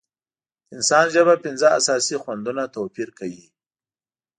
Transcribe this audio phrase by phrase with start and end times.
[0.67, 3.45] د انسان ژبه پنځه اساسي خوندونه توپیر کوي.